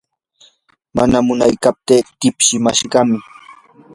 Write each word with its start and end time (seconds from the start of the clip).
mana 0.95 1.17
munaykaptii 1.27 2.07
tipsimashqam. 2.19 3.07